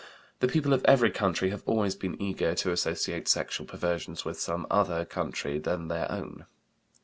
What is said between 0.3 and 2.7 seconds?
The people of every country have always been eager